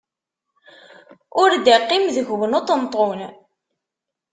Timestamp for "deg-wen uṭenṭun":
2.15-3.19